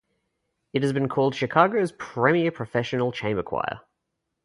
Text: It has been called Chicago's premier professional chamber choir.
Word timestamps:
It 0.73 0.81
has 0.81 0.93
been 0.93 1.07
called 1.07 1.35
Chicago's 1.35 1.91
premier 1.91 2.49
professional 2.51 3.11
chamber 3.11 3.43
choir. 3.43 3.81